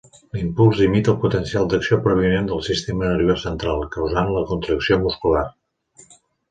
[0.35, 5.49] L'impuls imita el potencial d'acció provinent del sistema nerviós central, causant la contracció muscular.